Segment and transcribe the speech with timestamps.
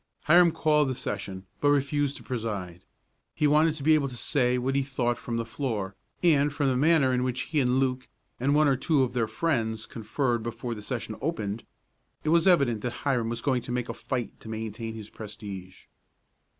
[0.23, 2.83] Hiram called the session, but refused to preside.
[3.35, 6.69] He wanted to be able to say what he thought from the floor, and from
[6.69, 8.07] the manner in which he and Luke
[8.39, 11.67] and one or two of their friends conferred before the session opened,
[12.23, 15.81] it was evident that Hiram was going to make a fight to maintain his prestige.